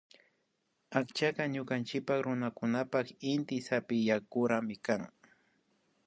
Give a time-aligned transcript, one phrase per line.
[0.99, 5.01] Akchaka ñukanchik runakunapan inty zapiwankurik kan